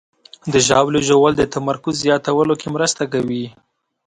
[0.53, 3.45] د ژاولې ژوول د تمرکز زیاتولو کې مرسته کوي.